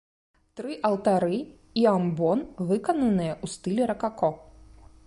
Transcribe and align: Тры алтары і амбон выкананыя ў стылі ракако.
Тры 0.59 0.77
алтары 0.89 1.37
і 1.81 1.85
амбон 1.93 2.43
выкананыя 2.71 3.33
ў 3.43 3.57
стылі 3.57 3.81
ракако. 3.95 4.35